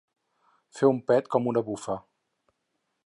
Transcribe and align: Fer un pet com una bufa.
Fer 0.77 0.89
un 0.93 1.01
pet 1.11 1.29
com 1.35 1.51
una 1.53 1.63
bufa. 1.69 1.99